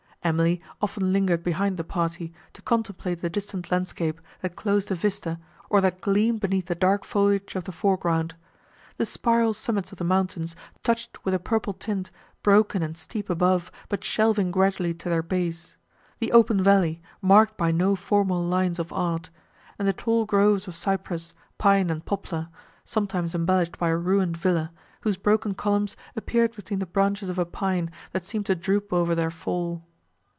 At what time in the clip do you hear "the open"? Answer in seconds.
16.19-16.61